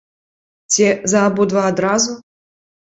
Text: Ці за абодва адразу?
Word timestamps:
Ці 0.71 0.87
за 1.13 1.19
абодва 1.29 1.61
адразу? 1.73 2.21